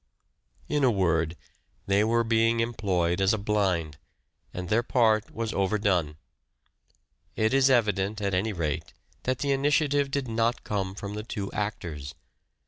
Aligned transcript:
In 0.67 0.83
a 0.83 0.89
word, 0.89 1.37
they 1.85 2.03
were 2.03 2.23
being 2.23 2.59
employed 2.59 3.21
as 3.21 3.35
a 3.35 3.37
blind, 3.37 3.99
and 4.51 4.67
their 4.67 4.81
part 4.81 5.29
was 5.29 5.53
overdone. 5.53 6.17
It 7.35 7.53
is 7.53 7.69
evident, 7.69 8.19
at 8.19 8.33
any 8.33 8.51
rate, 8.51 8.93
that 9.25 9.37
the 9.37 9.51
initiative 9.51 10.09
did 10.09 10.27
not 10.27 10.63
come 10.63 10.95
from 10.95 11.13
the 11.13 11.21
two 11.21 11.51
actors. 11.51 12.15